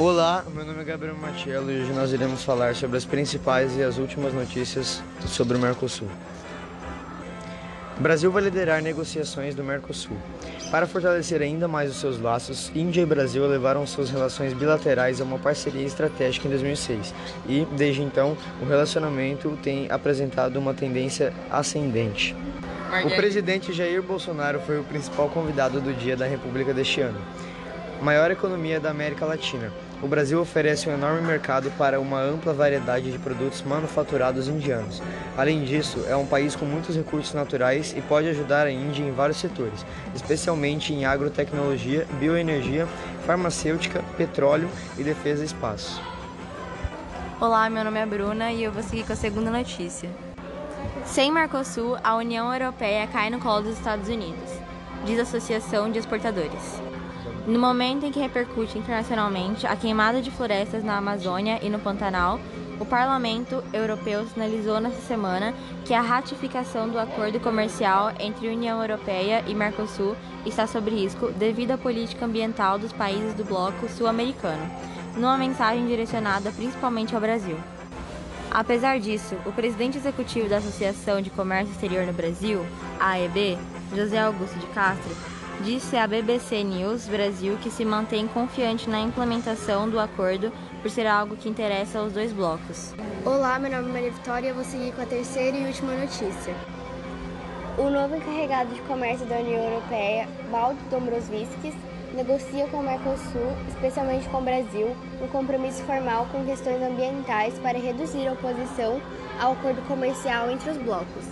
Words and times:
Olá, 0.00 0.42
meu 0.52 0.64
nome 0.64 0.80
é 0.80 0.84
Gabriel 0.84 1.14
Matiello 1.14 1.70
e 1.70 1.82
hoje 1.82 1.92
nós 1.92 2.12
iremos 2.12 2.42
falar 2.42 2.74
sobre 2.74 2.96
as 2.96 3.04
principais 3.04 3.76
e 3.76 3.82
as 3.82 3.98
últimas 3.98 4.32
notícias 4.32 5.02
sobre 5.26 5.56
o 5.56 5.60
Mercosul. 5.60 6.08
O 7.98 8.00
Brasil 8.00 8.32
vai 8.32 8.42
liderar 8.42 8.82
negociações 8.82 9.54
do 9.54 9.62
Mercosul. 9.62 10.16
Para 10.70 10.86
fortalecer 10.86 11.42
ainda 11.42 11.68
mais 11.68 11.90
os 11.90 11.98
seus 11.98 12.18
laços, 12.18 12.72
Índia 12.74 13.02
e 13.02 13.06
Brasil 13.06 13.44
elevaram 13.44 13.86
suas 13.86 14.10
relações 14.10 14.54
bilaterais 14.54 15.20
a 15.20 15.24
uma 15.24 15.38
parceria 15.38 15.86
estratégica 15.86 16.48
em 16.48 16.50
2006 16.50 17.14
e, 17.46 17.66
desde 17.76 18.02
então, 18.02 18.36
o 18.60 18.64
relacionamento 18.64 19.56
tem 19.62 19.88
apresentado 19.90 20.56
uma 20.56 20.72
tendência 20.72 21.32
ascendente. 21.50 22.34
O 23.04 23.10
presidente 23.14 23.72
Jair 23.72 24.02
Bolsonaro 24.02 24.58
foi 24.60 24.80
o 24.80 24.84
principal 24.84 25.28
convidado 25.28 25.80
do 25.80 25.92
Dia 25.92 26.16
da 26.16 26.26
República 26.26 26.74
deste 26.74 27.02
ano 27.02 27.20
maior 28.02 28.32
economia 28.32 28.80
da 28.80 28.90
América 28.90 29.24
Latina. 29.24 29.72
O 30.02 30.08
Brasil 30.08 30.40
oferece 30.40 30.88
um 30.88 30.92
enorme 30.92 31.22
mercado 31.22 31.70
para 31.78 32.00
uma 32.00 32.20
ampla 32.20 32.52
variedade 32.52 33.12
de 33.12 33.18
produtos 33.18 33.62
manufaturados 33.62 34.48
indianos. 34.48 35.00
Além 35.38 35.62
disso, 35.62 36.04
é 36.08 36.16
um 36.16 36.26
país 36.26 36.56
com 36.56 36.64
muitos 36.64 36.96
recursos 36.96 37.32
naturais 37.32 37.94
e 37.96 38.00
pode 38.00 38.28
ajudar 38.28 38.66
a 38.66 38.70
Índia 38.72 39.04
em 39.04 39.12
vários 39.12 39.38
setores, 39.38 39.86
especialmente 40.16 40.92
em 40.92 41.04
agrotecnologia, 41.04 42.04
bioenergia, 42.18 42.88
farmacêutica, 43.24 44.02
petróleo 44.16 44.68
e 44.98 45.04
defesa 45.04 45.44
espaço. 45.44 46.02
Olá, 47.40 47.70
meu 47.70 47.84
nome 47.84 48.00
é 48.00 48.06
Bruna 48.06 48.50
e 48.50 48.64
eu 48.64 48.72
vou 48.72 48.82
seguir 48.82 49.04
com 49.04 49.12
a 49.12 49.16
segunda 49.16 49.50
notícia. 49.50 50.10
Sem 51.04 51.30
Mercosul, 51.30 51.96
a 52.02 52.16
União 52.16 52.52
Europeia 52.52 53.06
cai 53.06 53.30
no 53.30 53.38
colo 53.38 53.62
dos 53.62 53.78
Estados 53.78 54.08
Unidos, 54.08 54.50
diz 55.04 55.20
a 55.20 55.22
Associação 55.22 55.88
de 55.90 56.00
Exportadores. 56.00 56.80
No 57.46 57.58
momento 57.58 58.06
em 58.06 58.12
que 58.12 58.20
repercute 58.20 58.78
internacionalmente 58.78 59.66
a 59.66 59.74
queimada 59.74 60.22
de 60.22 60.30
florestas 60.30 60.84
na 60.84 60.96
Amazônia 60.96 61.58
e 61.60 61.68
no 61.68 61.80
Pantanal, 61.80 62.38
o 62.78 62.86
Parlamento 62.86 63.64
Europeu 63.72 64.24
sinalizou 64.28 64.80
nesta 64.80 65.00
semana 65.00 65.52
que 65.84 65.92
a 65.92 66.00
ratificação 66.00 66.88
do 66.88 67.00
acordo 67.00 67.40
comercial 67.40 68.12
entre 68.20 68.48
União 68.48 68.80
Europeia 68.80 69.42
e 69.48 69.54
Mercosul 69.54 70.16
está 70.46 70.68
sob 70.68 70.88
risco 70.88 71.32
devido 71.32 71.72
à 71.72 71.78
política 71.78 72.26
ambiental 72.26 72.78
dos 72.78 72.92
países 72.92 73.34
do 73.34 73.44
bloco 73.44 73.88
sul-americano, 73.88 74.62
numa 75.16 75.36
mensagem 75.36 75.84
direcionada 75.86 76.52
principalmente 76.52 77.12
ao 77.12 77.20
Brasil. 77.20 77.58
Apesar 78.52 79.00
disso, 79.00 79.34
o 79.44 79.50
presidente 79.50 79.98
executivo 79.98 80.48
da 80.48 80.58
Associação 80.58 81.20
de 81.20 81.30
Comércio 81.30 81.72
Exterior 81.72 82.06
no 82.06 82.12
Brasil, 82.12 82.64
AEB, 83.00 83.58
José 83.96 84.20
Augusto 84.20 84.58
de 84.58 84.66
Castro, 84.68 85.10
disse 85.62 85.96
à 85.96 86.08
BBC 86.08 86.64
News 86.64 87.06
Brasil 87.06 87.56
que 87.62 87.70
se 87.70 87.84
mantém 87.84 88.26
confiante 88.26 88.90
na 88.90 89.00
implementação 89.00 89.88
do 89.88 89.98
acordo 90.00 90.52
por 90.82 90.90
ser 90.90 91.06
algo 91.06 91.36
que 91.36 91.48
interessa 91.48 92.00
aos 92.00 92.12
dois 92.12 92.32
blocos. 92.32 92.92
Olá, 93.24 93.58
meu 93.60 93.70
nome 93.70 93.88
é 93.88 93.92
Maria 93.92 94.10
Vitória 94.10 94.48
e 94.48 94.52
vou 94.52 94.64
seguir 94.64 94.92
com 94.92 95.02
a 95.02 95.06
terceira 95.06 95.56
e 95.56 95.64
última 95.64 95.94
notícia. 95.94 96.54
O 97.78 97.88
novo 97.88 98.16
encarregado 98.16 98.74
de 98.74 98.80
comércio 98.82 99.24
da 99.26 99.36
União 99.36 99.62
Europeia, 99.62 100.28
Baldo 100.50 100.78
Dombrovskis, 100.90 101.74
negocia 102.12 102.66
com 102.66 102.78
o 102.78 102.82
Mercosul, 102.82 103.56
especialmente 103.68 104.28
com 104.28 104.38
o 104.38 104.42
Brasil, 104.42 104.96
um 105.22 105.28
compromisso 105.28 105.82
formal 105.84 106.26
com 106.32 106.44
questões 106.44 106.82
ambientais 106.82 107.56
para 107.60 107.78
reduzir 107.78 108.26
a 108.26 108.32
oposição 108.32 109.00
ao 109.40 109.52
acordo 109.52 109.80
comercial 109.86 110.50
entre 110.50 110.70
os 110.70 110.76
blocos. 110.78 111.24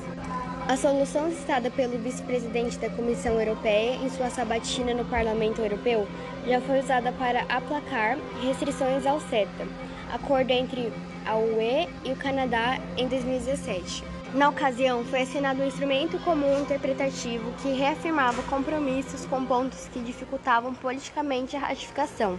A 0.69 0.77
solução 0.77 1.30
citada 1.33 1.70
pelo 1.70 1.98
vice-presidente 1.98 2.78
da 2.78 2.89
Comissão 2.91 3.41
Europeia 3.41 3.97
em 3.97 4.08
sua 4.11 4.30
sabatina 4.30 4.94
no 4.94 5.05
Parlamento 5.05 5.61
Europeu 5.61 6.06
já 6.47 6.61
foi 6.61 6.78
usada 6.78 7.11
para 7.12 7.42
aplacar 7.48 8.16
restrições 8.41 9.05
ao 9.05 9.20
CETA, 9.20 9.66
acordo 10.12 10.50
entre 10.53 10.92
a 11.27 11.36
UE 11.36 11.88
e 12.05 12.12
o 12.12 12.16
Canadá 12.16 12.78
em 12.97 13.08
2017. 13.08 14.05
Na 14.33 14.48
ocasião, 14.48 15.05
foi 15.05 15.22
assinado 15.22 15.61
um 15.61 15.66
instrumento 15.66 16.16
comum 16.21 16.60
interpretativo 16.60 17.53
que 17.60 17.72
reafirmava 17.72 18.41
compromissos 18.44 19.27
com 19.27 19.44
pontos 19.44 19.88
que 19.92 19.98
dificultavam 19.98 20.72
politicamente 20.72 21.56
a 21.56 21.60
ratificação, 21.60 22.38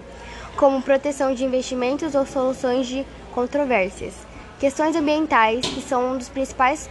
como 0.56 0.82
proteção 0.82 1.34
de 1.34 1.44
investimentos 1.44 2.16
ou 2.16 2.26
soluções 2.26 2.88
de 2.88 3.06
controvérsias. 3.34 4.31
Questões 4.62 4.96
ambientais, 4.96 5.66
que 5.66 5.82
são 5.82 6.12
um 6.12 6.18
dos 6.20 6.30
principais 6.30 6.88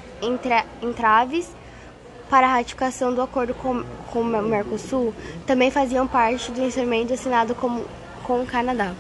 entraves 0.83 1.49
para 2.29 2.49
a 2.49 2.53
ratificação 2.55 3.15
do 3.15 3.23
acordo 3.23 3.55
com, 3.55 3.85
com 4.11 4.23
o 4.23 4.25
Mercosul, 4.25 5.15
também 5.47 5.71
faziam 5.71 6.05
parte 6.05 6.51
do 6.51 6.61
instrumento 6.63 7.13
assinado 7.13 7.55
com, 7.55 7.85
com 8.25 8.43
o 8.43 8.47
Canadá. 8.47 8.97